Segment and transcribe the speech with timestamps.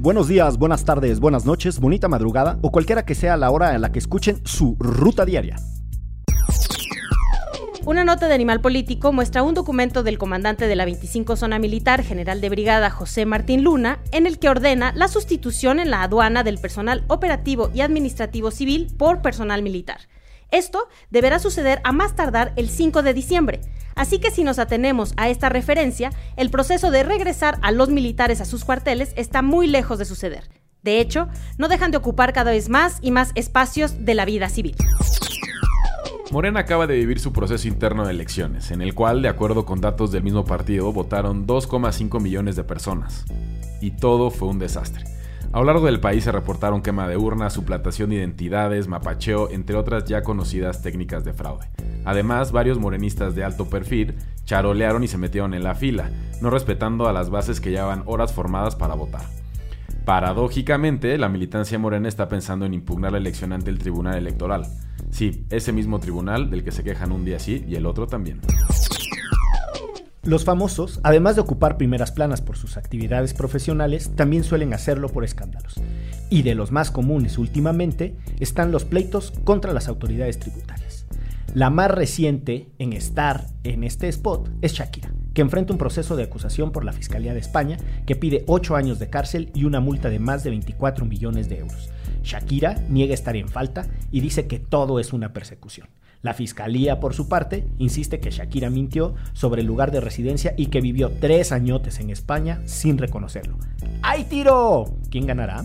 [0.00, 3.82] buenos días, buenas tardes, buenas noches, bonita madrugada o cualquiera que sea la hora en
[3.82, 5.56] la que escuchen su ruta diaria.
[7.84, 12.02] Una nota de Animal Político muestra un documento del comandante de la 25 Zona Militar,
[12.02, 16.44] general de brigada José Martín Luna, en el que ordena la sustitución en la aduana
[16.44, 20.00] del personal operativo y administrativo civil por personal militar.
[20.50, 23.60] Esto deberá suceder a más tardar el 5 de diciembre.
[23.94, 28.40] Así que si nos atenemos a esta referencia, el proceso de regresar a los militares
[28.40, 30.48] a sus cuarteles está muy lejos de suceder.
[30.82, 31.28] De hecho,
[31.58, 34.76] no dejan de ocupar cada vez más y más espacios de la vida civil.
[36.30, 39.80] Morena acaba de vivir su proceso interno de elecciones, en el cual, de acuerdo con
[39.80, 43.24] datos del mismo partido, votaron 2,5 millones de personas.
[43.80, 45.04] Y todo fue un desastre.
[45.52, 49.74] A lo largo del país se reportaron quema de urnas, suplantación de identidades, mapacheo, entre
[49.74, 51.66] otras ya conocidas técnicas de fraude.
[52.04, 54.14] Además, varios morenistas de alto perfil
[54.44, 58.32] charolearon y se metieron en la fila, no respetando a las bases que llevaban horas
[58.32, 59.22] formadas para votar.
[60.04, 64.62] Paradójicamente, la militancia morena está pensando en impugnar la elección ante el Tribunal Electoral.
[65.10, 68.40] Sí, ese mismo tribunal del que se quejan un día sí y el otro también.
[70.22, 75.24] Los famosos, además de ocupar primeras planas por sus actividades profesionales, también suelen hacerlo por
[75.24, 75.80] escándalos.
[76.28, 81.06] Y de los más comunes últimamente están los pleitos contra las autoridades tributarias.
[81.54, 86.24] La más reciente en estar en este spot es Shakira, que enfrenta un proceso de
[86.24, 90.10] acusación por la Fiscalía de España que pide 8 años de cárcel y una multa
[90.10, 91.90] de más de 24 millones de euros.
[92.22, 95.88] Shakira niega estar en falta y dice que todo es una persecución.
[96.22, 100.66] La fiscalía, por su parte, insiste que Shakira mintió sobre el lugar de residencia y
[100.66, 103.56] que vivió tres añotes en España sin reconocerlo.
[104.02, 104.84] ¡Ay, tiro!
[105.10, 105.64] ¿Quién ganará?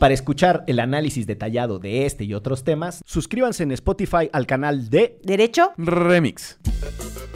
[0.00, 4.88] Para escuchar el análisis detallado de este y otros temas, suscríbanse en Spotify al canal
[4.88, 6.58] de Derecho Remix.